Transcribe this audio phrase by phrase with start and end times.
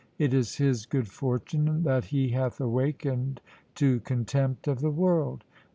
[0.17, 3.39] It is his good fortune that he hath awakened
[3.75, 5.43] to contempt of the world.